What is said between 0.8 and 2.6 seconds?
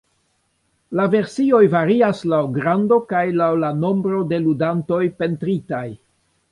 La versioj varias laŭ